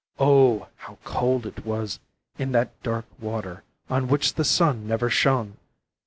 Oh, 0.17 0.67
how 0.77 0.97
cold 1.03 1.45
it 1.45 1.63
was 1.63 1.99
in 2.39 2.53
that 2.53 2.71
dark 2.81 3.05
water 3.19 3.63
on 3.87 4.07
which 4.07 4.33
the 4.33 4.43
sun 4.43 4.87
never 4.87 5.11
shone! 5.11 5.57